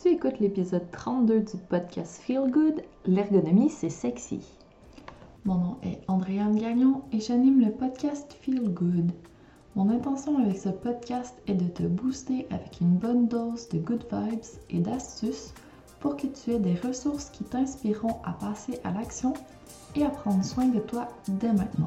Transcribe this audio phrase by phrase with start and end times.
[0.00, 4.40] Tu écoutes l'épisode 32 du podcast Feel Good, l'ergonomie c'est sexy.
[5.44, 9.10] Mon nom est Andréane Gagnon et j'anime le podcast Feel Good.
[9.74, 14.04] Mon intention avec ce podcast est de te booster avec une bonne dose de good
[14.12, 15.52] vibes et d'astuces
[15.98, 19.34] pour que tu aies des ressources qui t'inspireront à passer à l'action
[19.96, 21.86] et à prendre soin de toi dès maintenant.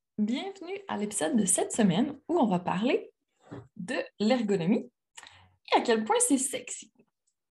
[0.21, 3.11] Bienvenue à l'épisode de cette semaine où on va parler
[3.75, 4.87] de l'ergonomie
[5.71, 6.93] et à quel point c'est sexy.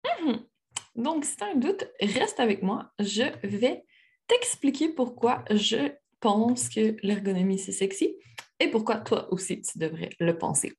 [0.04, 0.46] Mhm.
[0.94, 2.92] Donc, si tu as un doute, reste avec moi.
[3.00, 3.84] Je vais
[4.28, 8.16] t'expliquer pourquoi je pense que l'ergonomie c'est sexy
[8.60, 10.72] et pourquoi toi aussi tu devrais le penser.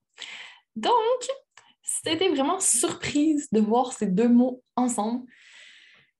[0.77, 0.93] Donc,
[1.83, 5.29] si été vraiment surprise de voir ces deux mots ensemble,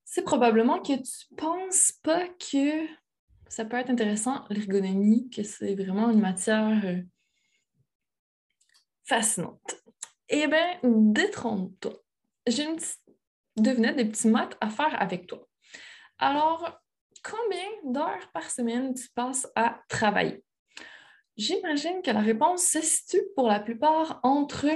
[0.04, 2.86] c'est probablement que tu penses pas que
[3.52, 7.02] ça peut être intéressant, l'ergonomie, que c'est vraiment une matière euh,
[9.04, 9.76] fascinante.
[10.30, 11.92] Eh bien, détrompe-toi.
[12.48, 13.02] J'ai une petite
[13.58, 15.46] des petits maths à faire avec toi.
[16.18, 16.80] Alors,
[17.22, 20.42] combien d'heures par semaine tu passes à travailler?
[21.36, 24.70] J'imagine que la réponse se situe pour la plupart entre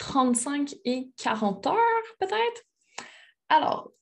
[0.00, 2.62] 35 et 40 heures, peut-être?
[3.48, 3.92] Alors,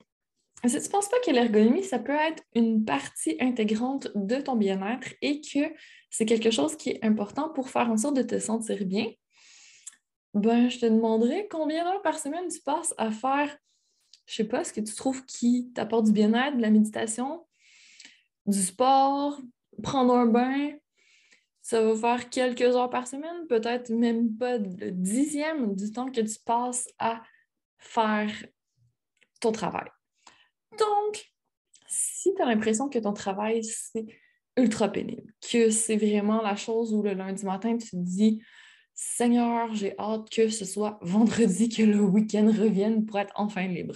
[0.68, 4.56] si tu ne penses pas que l'ergonomie, ça peut être une partie intégrante de ton
[4.56, 5.72] bien-être et que
[6.10, 9.06] c'est quelque chose qui est important pour faire en sorte de te sentir bien,
[10.34, 13.56] ben, je te demanderai combien d'heures par semaine tu passes à faire,
[14.26, 17.46] je sais pas, ce que tu trouves qui t'apporte du bien-être, de la méditation,
[18.46, 19.40] du sport,
[19.82, 20.72] prendre un bain.
[21.62, 26.20] Ça va faire quelques heures par semaine, peut-être même pas le dixième du temps que
[26.20, 27.22] tu passes à
[27.78, 28.32] faire
[29.40, 29.88] ton travail.
[30.78, 31.24] Donc,
[31.88, 34.06] si tu as l'impression que ton travail, c'est
[34.56, 38.42] ultra pénible, que c'est vraiment la chose où le lundi matin, tu te dis
[38.94, 43.94] Seigneur, j'ai hâte que ce soit vendredi, que le week-end revienne pour être enfin libre.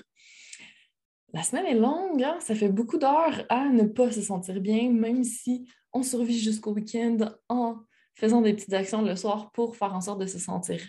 [1.34, 2.38] La semaine est longue, hein?
[2.40, 6.72] ça fait beaucoup d'heures à ne pas se sentir bien, même si on survit jusqu'au
[6.72, 7.18] week-end
[7.48, 7.80] en
[8.14, 10.80] faisant des petites actions le soir pour faire en sorte de se sentir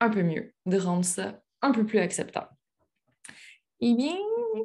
[0.00, 2.48] un peu mieux, de rendre ça un peu plus acceptable.
[3.84, 4.16] Eh bien,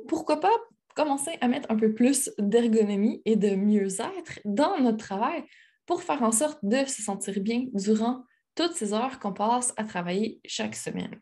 [0.08, 0.54] pourquoi pas
[0.96, 5.44] commencer à mettre un peu plus d'ergonomie et de mieux-être dans notre travail
[5.88, 8.24] pour faire en sorte de se sentir bien durant
[8.54, 11.20] toutes ces heures qu'on passe à travailler chaque semaine.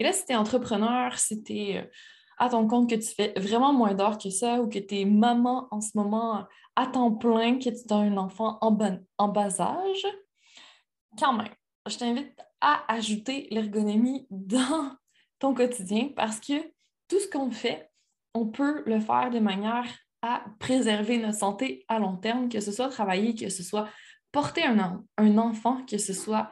[0.00, 1.84] Et là, si tu es entrepreneur, si tu es euh,
[2.38, 5.04] à ton compte que tu fais vraiment moins d'heures que ça ou que tu es
[5.04, 8.76] maman en ce moment à temps plein, que tu as un enfant en,
[9.18, 10.06] en bas âge,
[11.16, 11.48] quand même,
[11.86, 14.96] je t'invite à ajouter l'ergonomie dans
[15.38, 16.54] ton quotidien parce que
[17.12, 17.90] tout ce qu'on fait,
[18.32, 19.84] on peut le faire de manière
[20.22, 23.90] à préserver notre santé à long terme, que ce soit travailler, que ce soit
[24.30, 26.50] porter un, enfant, que ce soit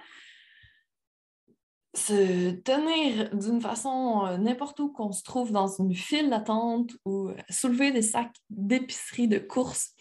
[1.95, 7.31] se tenir d'une façon euh, n'importe où qu'on se trouve dans une file d'attente ou
[7.49, 9.95] soulever des sacs d'épicerie de course,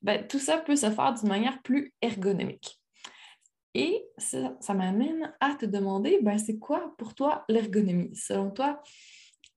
[0.00, 2.80] ben, tout ça peut se faire d'une manière plus ergonomique.
[3.74, 8.16] Et ça, m'amène à te demander, ben, c'est quoi pour toi l'ergonomie?
[8.16, 8.82] Selon toi,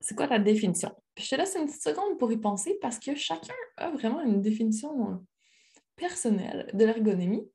[0.03, 0.91] c'est quoi ta définition?
[1.17, 4.41] je te laisse une petite seconde pour y penser parce que chacun a vraiment une
[4.41, 5.23] définition
[5.95, 7.47] personnelle de l'ergonomie.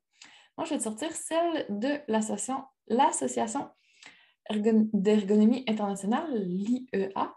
[0.56, 3.69] Moi, je vais te sortir celle de l'association
[4.50, 7.35] d'ergonomie internationale, l'IEA.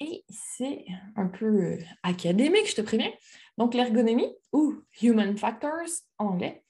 [0.00, 0.84] Et c'est
[1.14, 3.12] un peu euh, académique, je te préviens.
[3.56, 5.88] Donc, l'ergonomie, ou Human Factors
[6.18, 6.64] en anglais,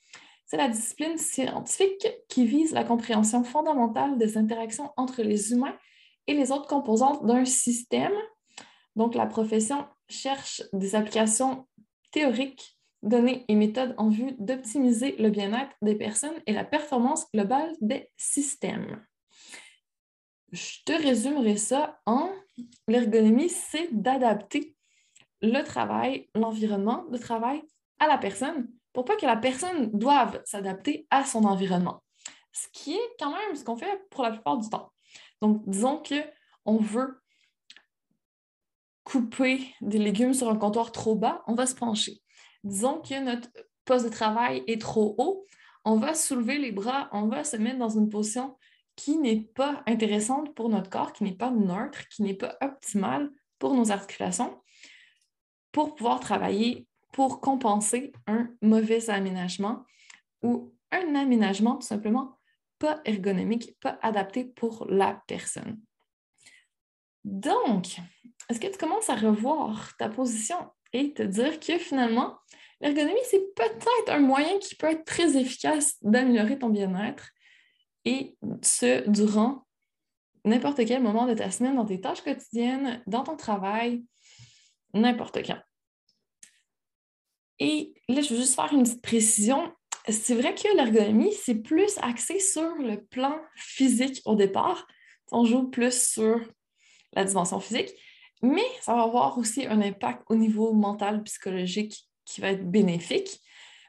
[0.44, 5.78] c'est la discipline scientifique qui vise la compréhension fondamentale des interactions entre les humains
[6.26, 8.12] et les autres composantes d'un système.
[8.96, 11.66] Donc, la profession cherche des applications
[12.10, 17.72] théoriques, données et méthodes en vue d'optimiser le bien-être des personnes et la performance globale
[17.80, 19.04] des systèmes.
[20.52, 22.30] Je te résumerai ça en
[22.86, 24.76] l'ergonomie, c'est d'adapter
[25.40, 27.62] le travail, l'environnement de travail
[27.98, 32.02] à la personne pour pas que la personne doive s'adapter à son environnement.
[32.52, 34.92] Ce qui est quand même ce qu'on fait pour la plupart du temps.
[35.42, 37.20] Donc, disons qu'on veut
[39.02, 42.22] couper des légumes sur un comptoir trop bas, on va se pencher.
[42.62, 43.48] Disons que notre
[43.84, 45.44] poste de travail est trop haut,
[45.84, 48.56] on va soulever les bras, on va se mettre dans une position
[48.94, 53.28] qui n'est pas intéressante pour notre corps, qui n'est pas neutre, qui n'est pas optimale
[53.58, 54.62] pour nos articulations,
[55.72, 59.84] pour pouvoir travailler, pour compenser un mauvais aménagement
[60.42, 62.38] ou un aménagement tout simplement
[62.82, 65.80] pas ergonomique, pas adapté pour la personne.
[67.22, 67.98] Donc,
[68.48, 70.56] est-ce que tu commences à revoir ta position
[70.92, 72.38] et te dire que finalement,
[72.80, 77.30] l'ergonomie, c'est peut-être un moyen qui peut être très efficace d'améliorer ton bien-être
[78.04, 79.64] et ce, durant
[80.44, 84.04] n'importe quel moment de ta semaine, dans tes tâches quotidiennes, dans ton travail,
[84.92, 85.60] n'importe quand.
[87.60, 89.72] Et là, je veux juste faire une petite précision.
[90.08, 94.86] C'est vrai que l'ergonomie, c'est plus axé sur le plan physique au départ.
[95.30, 96.40] On joue plus sur
[97.12, 97.90] la dimension physique,
[98.42, 103.40] mais ça va avoir aussi un impact au niveau mental, psychologique qui va être bénéfique.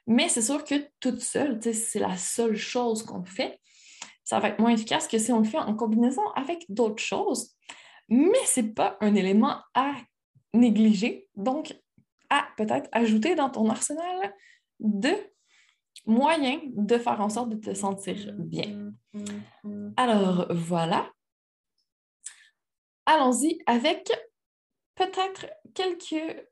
[0.05, 3.59] Mais c'est sûr que toute seule, c'est la seule chose qu'on fait
[4.23, 7.55] ça va être moins efficace que si on le fait en combinaison avec d'autres choses.
[8.09, 9.93] Mais ce n'est pas un élément à
[10.53, 11.75] négliger, donc
[12.29, 14.33] à peut-être ajouter dans ton arsenal
[14.79, 15.13] de
[16.05, 18.91] moyens de faire en sorte de te sentir bien.
[19.97, 21.11] Alors voilà.
[23.05, 24.09] Allons-y avec
[24.95, 26.47] peut-être quelques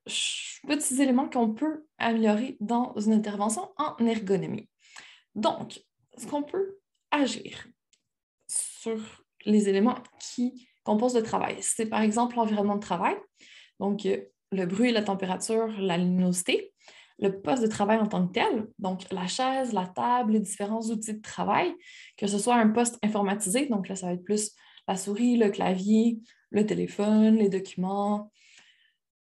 [0.68, 4.70] petits éléments qu'on peut améliorer dans une intervention en ergonomie.
[5.36, 5.82] Donc,
[6.18, 6.80] ce qu'on peut
[7.12, 7.68] agir
[8.48, 11.58] sur les éléments qui composent le travail.
[11.62, 13.16] C'est par exemple l'environnement de travail,
[13.80, 14.18] donc euh,
[14.52, 16.74] le bruit, la température, la luminosité,
[17.22, 20.82] le poste de travail en tant que tel, donc la chaise, la table, les différents
[20.82, 21.74] outils de travail,
[22.18, 24.52] que ce soit un poste informatisé, donc là, ça va être plus
[24.88, 26.20] la souris, le clavier,
[26.50, 28.32] le téléphone, les documents,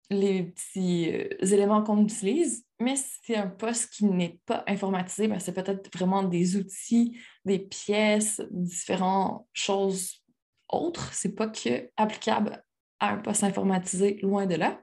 [0.10, 5.28] les petits euh, éléments qu'on utilise, mais si c'est un poste qui n'est pas informatisé,
[5.28, 10.24] ben, c'est peut-être vraiment des outils, des pièces, différentes choses
[10.70, 11.14] autres.
[11.14, 12.64] Ce n'est pas que applicable
[13.00, 14.82] à un poste informatisé, loin de là.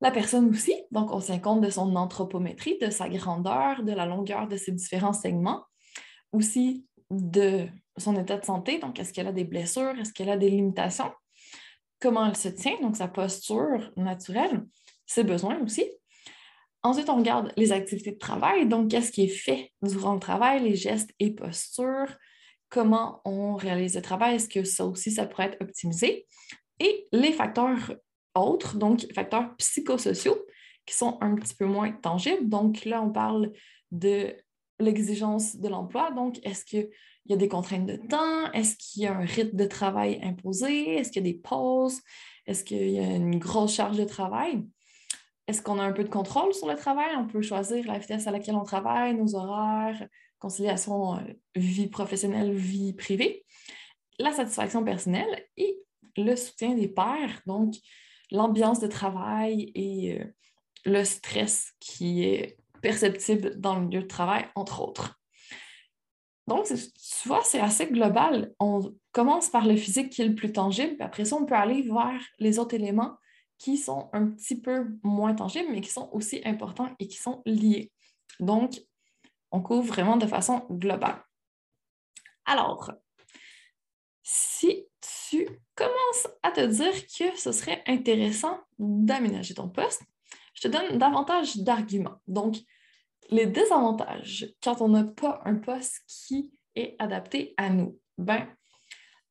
[0.00, 4.04] La personne aussi, donc on tient compte de son anthropométrie, de sa grandeur, de la
[4.04, 5.64] longueur de ses différents segments,
[6.32, 10.36] aussi de son état de santé, donc est-ce qu'elle a des blessures, est-ce qu'elle a
[10.36, 11.10] des limitations,
[12.00, 14.64] comment elle se tient, donc sa posture naturelle,
[15.06, 15.90] ses besoins aussi.
[16.82, 20.62] Ensuite, on regarde les activités de travail, donc qu'est-ce qui est fait durant le travail,
[20.62, 22.14] les gestes et postures,
[22.68, 26.26] comment on réalise le travail, est-ce que ça aussi, ça pourrait être optimisé.
[26.78, 27.94] Et les facteurs
[28.36, 30.38] autres, donc facteurs psychosociaux,
[30.84, 32.48] qui sont un petit peu moins tangibles.
[32.48, 33.52] Donc là, on parle
[33.90, 34.34] de
[34.78, 36.10] l'exigence de l'emploi.
[36.12, 36.88] Donc, est-ce qu'il
[37.26, 38.50] y a des contraintes de temps?
[38.52, 40.96] Est-ce qu'il y a un rythme de travail imposé?
[40.96, 42.00] Est-ce qu'il y a des pauses?
[42.46, 44.64] Est-ce qu'il y a une grosse charge de travail?
[45.48, 47.14] Est-ce qu'on a un peu de contrôle sur le travail?
[47.16, 50.06] On peut choisir la vitesse à laquelle on travaille, nos horaires,
[50.38, 51.20] conciliation euh,
[51.54, 53.44] vie professionnelle, vie privée,
[54.18, 55.78] la satisfaction personnelle et
[56.16, 57.74] le soutien des pairs, donc
[58.30, 60.24] l'ambiance de travail et euh,
[60.84, 65.18] le stress qui est perceptible dans le lieu de travail, entre autres.
[66.46, 68.54] Donc, tu vois, c'est assez global.
[68.60, 71.56] On commence par le physique qui est le plus tangible, puis après ça, on peut
[71.56, 73.16] aller vers les autres éléments
[73.58, 77.42] qui sont un petit peu moins tangibles, mais qui sont aussi importants et qui sont
[77.46, 77.90] liés.
[78.38, 78.80] Donc,
[79.50, 81.24] on couvre vraiment de façon globale.
[82.44, 82.92] Alors,
[84.22, 90.02] si tu commences à te dire que ce serait intéressant d'aménager ton poste,
[90.54, 92.20] je te donne davantage d'arguments.
[92.26, 92.56] Donc,
[93.30, 98.46] les désavantages quand on n'a pas un poste qui est adapté à nous, ben,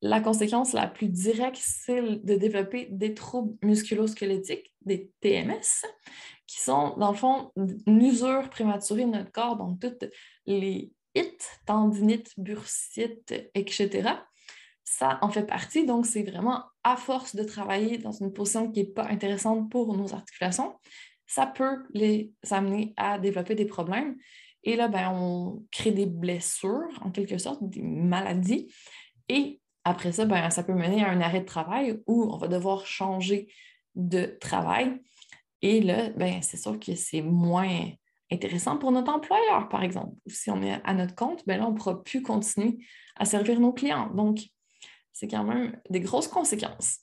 [0.02, 5.84] la conséquence la plus directe, c'est de développer des troubles musculosquelettiques, des TMS,
[6.46, 10.04] qui sont, dans le fond, une usure prématurée de notre corps, donc toutes
[10.46, 14.10] les hits, tendinites, bursites, etc.
[14.98, 18.80] Ça en fait partie, donc c'est vraiment à force de travailler dans une position qui
[18.80, 20.74] n'est pas intéressante pour nos articulations,
[21.26, 24.16] ça peut les amener à développer des problèmes.
[24.62, 28.72] Et là, ben, on crée des blessures, en quelque sorte, des maladies.
[29.28, 32.48] Et après ça, ben, ça peut mener à un arrêt de travail où on va
[32.48, 33.52] devoir changer
[33.96, 34.98] de travail.
[35.60, 37.90] Et là, ben, c'est sûr que c'est moins
[38.32, 40.16] intéressant pour notre employeur, par exemple.
[40.26, 42.78] Si on est à notre compte, ben là, on ne pourra plus continuer
[43.16, 44.08] à servir nos clients.
[44.14, 44.40] Donc,
[45.16, 46.98] c'est quand même des grosses conséquences.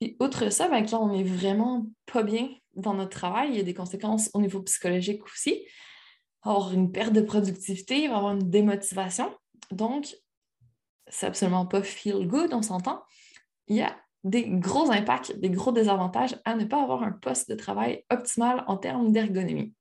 [0.00, 3.60] Et outre ça, ben, quand on n'est vraiment pas bien dans notre travail, il y
[3.60, 5.66] a des conséquences au niveau psychologique aussi.
[6.42, 9.34] Avoir une perte de productivité, avoir une démotivation.
[9.72, 10.14] Donc,
[11.08, 13.02] c'est absolument pas feel good, on s'entend.
[13.66, 17.50] Il y a des gros impacts, des gros désavantages à ne pas avoir un poste
[17.50, 19.74] de travail optimal en termes d'ergonomie.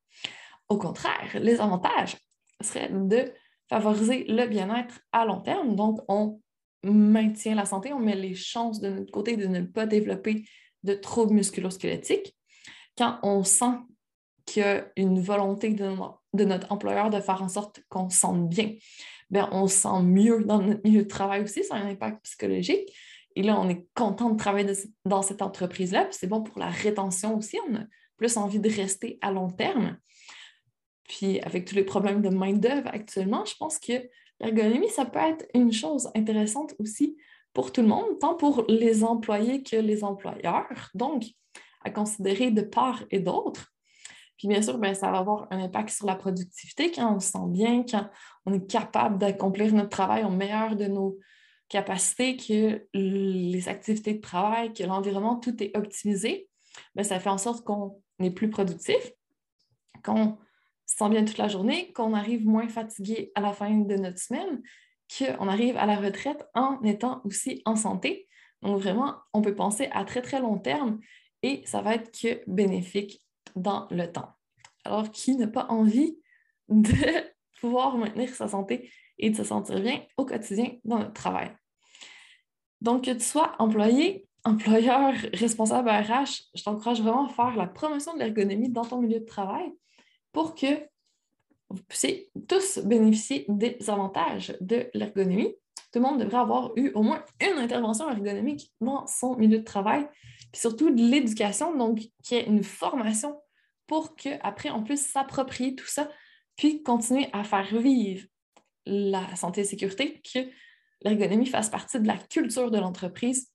[0.70, 2.18] Au contraire, les avantages
[2.62, 3.32] seraient de
[3.70, 5.76] favoriser le bien-être à long terme.
[5.76, 6.42] Donc, on
[6.84, 10.46] maintient la santé, on met les chances de notre côté de ne pas développer
[10.84, 12.36] de troubles musculosquelettiques.
[12.98, 13.76] Quand on sent
[14.46, 15.94] qu'il y a une volonté de,
[16.46, 18.76] notre employeur de faire en sorte qu'on se sente bien,
[19.30, 22.24] bien, on se sent mieux dans notre milieu de travail aussi, ça a un impact
[22.24, 22.94] psychologique.
[23.36, 24.74] Et là, on est content de travailler
[25.06, 26.08] dans cette entreprise-là.
[26.12, 27.58] C'est bon pour la rétention aussi.
[27.70, 27.84] On a
[28.18, 29.98] plus envie de rester à long terme.
[31.08, 33.94] Puis avec tous les problèmes de main-d'œuvre actuellement, je pense que
[34.40, 37.18] l'ergonomie, ça peut être une chose intéressante aussi
[37.54, 40.90] pour tout le monde, tant pour les employés que les employeurs.
[40.94, 41.26] Donc,
[41.84, 43.74] à considérer de part et d'autre.
[44.38, 47.32] Puis bien sûr, ben, ça va avoir un impact sur la productivité quand on se
[47.32, 48.10] sent bien, quand
[48.46, 51.18] on est capable d'accomplir notre travail au meilleur de nos
[51.68, 56.50] capacités, que les activités de travail, que l'environnement, tout est optimisé.
[56.96, 59.12] Bien, ça fait en sorte qu'on est plus productif,
[60.04, 60.38] qu'on
[60.90, 64.18] se sent bien toute la journée, qu'on arrive moins fatigué à la fin de notre
[64.18, 64.64] semaine,
[65.16, 68.28] qu'on arrive à la retraite en étant aussi en santé.
[68.64, 71.00] Donc vraiment, on peut penser à très très long terme
[71.44, 73.22] et ça va être que bénéfique
[73.56, 74.30] dans le temps.
[74.84, 76.18] Alors, qui n'a pas envie
[76.70, 76.96] de
[77.62, 81.52] pouvoir maintenir sa santé et de se sentir bien au quotidien dans notre travail?
[82.82, 88.14] Donc, que tu sois employé, employeur, responsable RH, je t'encourage vraiment à faire la promotion
[88.16, 89.72] de l'ergonomie dans ton milieu de travail
[90.32, 90.90] pour que
[91.70, 95.56] vous puissiez tous bénéficier des avantages de l'ergonomie.
[95.92, 99.64] Tout le monde devrait avoir eu au moins une intervention ergonomique dans son milieu de
[99.64, 100.08] travail,
[100.52, 103.40] puis surtout de l'éducation, donc qui est une formation
[103.88, 106.10] pour qu'après on puisse s'approprier tout ça,
[106.56, 108.28] puis continuer à faire vivre
[108.86, 110.40] la santé et sécurité, que
[111.02, 113.52] l'ergonomie fasse partie de la culture de l'entreprise.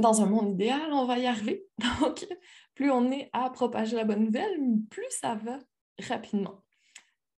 [0.00, 1.66] Dans un monde idéal, on va y arriver.
[2.00, 2.26] Donc,
[2.74, 4.58] plus on est à propager la bonne nouvelle,
[4.90, 5.58] plus ça va
[6.08, 6.64] rapidement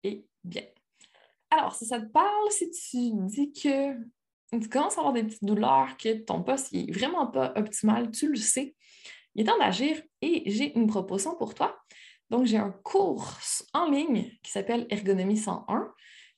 [0.03, 0.63] et bien.
[1.51, 3.95] Alors, si ça te parle, si tu dis que
[4.59, 8.29] tu commences à avoir des petites douleurs, que ton poste n'est vraiment pas optimal, tu
[8.29, 8.75] le sais,
[9.35, 11.79] il est temps d'agir et j'ai une proposition pour toi.
[12.31, 13.39] Donc, j'ai un cours
[13.75, 15.93] en ligne qui s'appelle Ergonomie 101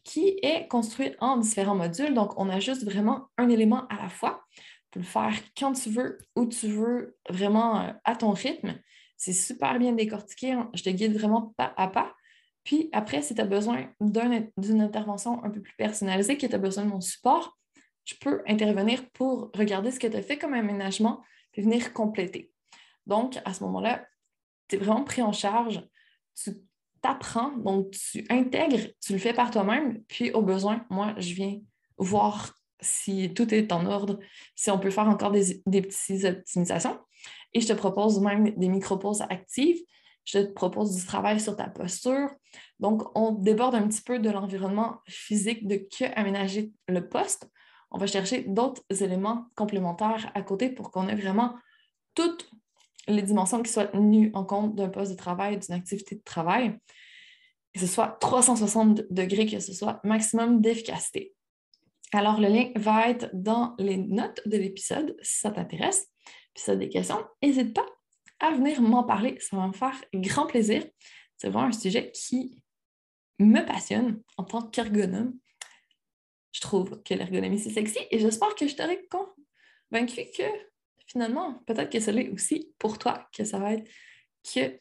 [0.05, 2.15] qui est construit en différents modules.
[2.15, 4.45] Donc, on ajuste vraiment un élément à la fois.
[4.91, 8.79] Tu peux le faire quand tu veux, où tu veux, vraiment euh, à ton rythme.
[9.17, 10.53] C'est super bien décortiqué.
[10.53, 10.71] Hein.
[10.75, 12.15] Je te guide vraiment pas à pas.
[12.65, 16.59] Puis après, si tu as besoin d'une intervention un peu plus personnalisée, que tu as
[16.59, 17.59] besoin de mon support,
[18.05, 22.53] je peux intervenir pour regarder ce que tu as fait comme aménagement puis venir compléter.
[23.07, 24.07] Donc, à ce moment-là,
[24.69, 25.83] tu es vraiment pris en charge.
[26.35, 26.53] Tu
[27.01, 31.61] t'apprends, donc tu intègres, tu le fais par toi-même, puis au besoin, moi, je viens
[31.97, 34.19] voir si tout est en ordre,
[34.55, 36.99] si on peut faire encore des, des petites optimisations.
[37.55, 39.81] Et je te propose même des micro-pauses actives.
[40.25, 42.29] Je te propose du travail sur ta posture.
[42.81, 47.49] Donc, on déborde un petit peu de l'environnement physique de que aménager le poste.
[47.91, 51.55] On va chercher d'autres éléments complémentaires à côté pour qu'on ait vraiment
[52.15, 52.51] toutes
[53.07, 56.79] les dimensions qui soient tenues en compte d'un poste de travail, d'une activité de travail,
[57.73, 61.35] que ce soit 360 degrés, que ce soit maximum d'efficacité.
[62.13, 66.09] Alors, le lien va être dans les notes de l'épisode si ça t'intéresse.
[66.55, 67.87] Puis si tu as des questions, n'hésite pas
[68.41, 69.37] à venir m'en parler.
[69.41, 70.85] Ça va me faire grand plaisir.
[71.37, 72.63] C'est vraiment un sujet qui
[73.39, 75.35] me passionne en tant qu'ergonome.
[76.53, 80.45] Je trouve que l'ergonomie, c'est sexy et j'espère que je t'aurai convaincu que
[81.07, 83.89] finalement, peut-être que ce l'est aussi pour toi, que ça va être
[84.55, 84.81] que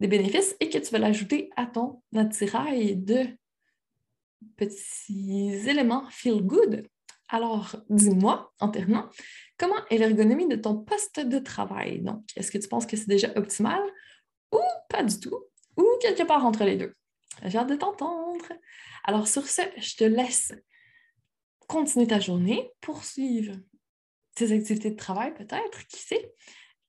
[0.00, 3.26] des bénéfices et que tu vas l'ajouter à ton attirail de
[4.56, 6.86] petits éléments feel good.
[7.28, 9.10] Alors, dis-moi, en terminant,
[9.58, 12.00] comment est l'ergonomie de ton poste de travail?
[12.00, 13.80] Donc, est-ce que tu penses que c'est déjà optimal
[14.50, 15.38] ou pas du tout,
[15.76, 16.94] ou quelque part entre les deux?
[17.44, 18.46] J'ai hâte de t'entendre.
[19.04, 20.52] Alors, sur ce, je te laisse
[21.66, 23.54] continuer ta journée, poursuivre
[24.34, 26.32] tes activités de travail peut-être, qui sait,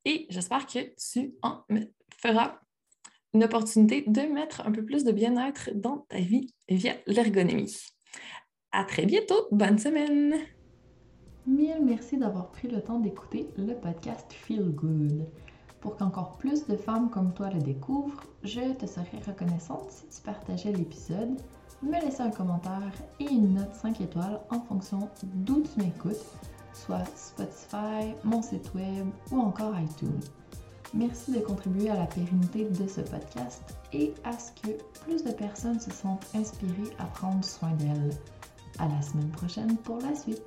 [0.06, 1.66] et j'espère que tu en
[2.18, 2.60] feras
[3.34, 7.76] une opportunité de mettre un peu plus de bien-être dans ta vie via l'ergonomie.
[8.72, 10.36] À très bientôt, bonne semaine!
[11.48, 15.26] Mille merci d'avoir pris le temps d'écouter le podcast Feel Good.
[15.82, 20.22] Pour qu'encore plus de femmes comme toi le découvrent, je te serais reconnaissante si tu
[20.22, 21.40] partageais l'épisode,
[21.82, 26.26] me laissais un commentaire et une note 5 étoiles en fonction d'où tu m'écoutes,
[26.74, 30.20] soit Spotify, mon site web ou encore iTunes.
[30.94, 33.62] Merci de contribuer à la pérennité de ce podcast
[33.94, 34.72] et à ce que
[35.04, 38.12] plus de personnes se sentent inspirées à prendre soin d'elles.
[38.80, 40.42] À la semaine prochaine pour la suite.